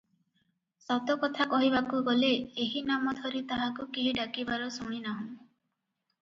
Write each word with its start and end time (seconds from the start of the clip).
ସତ 0.83 1.15
କଥା 1.23 1.45
କହିବାକୁ 1.51 1.99
ଗଲେ 2.07 2.31
ଏହିନାମ 2.63 3.13
ଧରି 3.19 3.43
ତାହାକୁ 3.53 3.87
କେହି 3.99 4.15
ଡାକିବାର 4.21 4.73
ଶୁଣିନାହୁଁ। 4.79 5.29